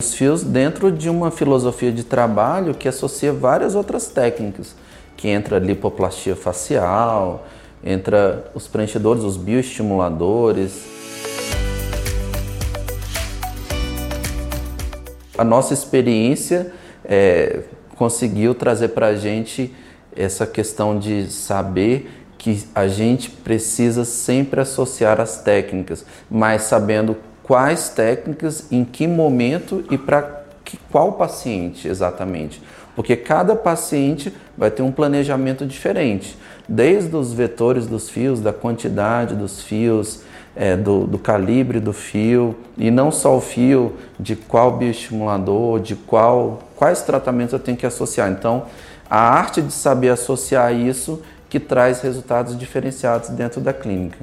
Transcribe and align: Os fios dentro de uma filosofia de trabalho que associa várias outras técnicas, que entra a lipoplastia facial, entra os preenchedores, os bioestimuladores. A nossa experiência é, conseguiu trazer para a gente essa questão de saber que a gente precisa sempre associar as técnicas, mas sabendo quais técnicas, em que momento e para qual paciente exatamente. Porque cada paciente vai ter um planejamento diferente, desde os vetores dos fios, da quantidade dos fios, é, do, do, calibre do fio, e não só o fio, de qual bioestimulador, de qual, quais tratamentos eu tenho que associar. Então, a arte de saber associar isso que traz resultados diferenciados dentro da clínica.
Os 0.00 0.14
fios 0.14 0.44
dentro 0.44 0.92
de 0.92 1.10
uma 1.10 1.28
filosofia 1.28 1.90
de 1.90 2.04
trabalho 2.04 2.72
que 2.72 2.86
associa 2.86 3.32
várias 3.32 3.74
outras 3.74 4.06
técnicas, 4.06 4.76
que 5.16 5.26
entra 5.26 5.56
a 5.56 5.58
lipoplastia 5.58 6.36
facial, 6.36 7.44
entra 7.82 8.48
os 8.54 8.68
preenchedores, 8.68 9.24
os 9.24 9.36
bioestimuladores. 9.36 10.84
A 15.36 15.42
nossa 15.42 15.74
experiência 15.74 16.72
é, 17.04 17.64
conseguiu 17.96 18.54
trazer 18.54 18.90
para 18.90 19.08
a 19.08 19.16
gente 19.16 19.74
essa 20.14 20.46
questão 20.46 20.96
de 20.96 21.26
saber 21.26 22.08
que 22.38 22.68
a 22.72 22.86
gente 22.86 23.30
precisa 23.30 24.04
sempre 24.04 24.60
associar 24.60 25.20
as 25.20 25.42
técnicas, 25.42 26.06
mas 26.30 26.62
sabendo 26.62 27.16
quais 27.48 27.88
técnicas, 27.88 28.70
em 28.70 28.84
que 28.84 29.06
momento 29.08 29.82
e 29.90 29.96
para 29.96 30.44
qual 30.92 31.12
paciente 31.12 31.88
exatamente. 31.88 32.62
Porque 32.94 33.16
cada 33.16 33.56
paciente 33.56 34.32
vai 34.56 34.70
ter 34.70 34.82
um 34.82 34.92
planejamento 34.92 35.64
diferente, 35.64 36.36
desde 36.68 37.16
os 37.16 37.32
vetores 37.32 37.86
dos 37.86 38.10
fios, 38.10 38.40
da 38.40 38.52
quantidade 38.52 39.34
dos 39.34 39.62
fios, 39.62 40.20
é, 40.54 40.76
do, 40.76 41.06
do, 41.06 41.18
calibre 41.18 41.80
do 41.80 41.92
fio, 41.92 42.54
e 42.76 42.90
não 42.90 43.10
só 43.10 43.36
o 43.36 43.40
fio, 43.40 43.94
de 44.18 44.34
qual 44.34 44.76
bioestimulador, 44.76 45.80
de 45.80 45.94
qual, 45.94 46.64
quais 46.74 47.02
tratamentos 47.02 47.52
eu 47.52 47.58
tenho 47.58 47.76
que 47.76 47.86
associar. 47.86 48.30
Então, 48.30 48.64
a 49.08 49.20
arte 49.20 49.62
de 49.62 49.72
saber 49.72 50.10
associar 50.10 50.74
isso 50.74 51.22
que 51.48 51.60
traz 51.60 52.00
resultados 52.02 52.58
diferenciados 52.58 53.30
dentro 53.30 53.60
da 53.60 53.72
clínica. 53.72 54.16